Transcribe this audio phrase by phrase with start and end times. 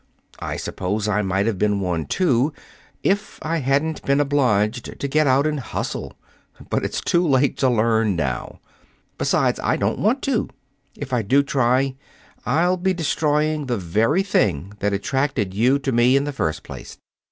[0.39, 2.53] I suppose I might have been one, too,
[3.03, 6.13] if I hadn't been obliged to get out and hustle.
[6.71, 8.59] But it's too late to learn now.
[9.19, 10.49] Besides, I don't want to.
[10.97, 11.93] If I do try,
[12.47, 16.97] I'll be destroying the very thing that attracted you to me in the first place.